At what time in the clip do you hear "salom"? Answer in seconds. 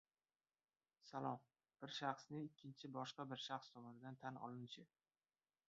1.09-1.43